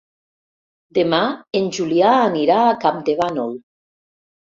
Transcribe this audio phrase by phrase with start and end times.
[0.99, 1.19] Demà
[1.61, 3.59] en Julià anirà a Campdevànol.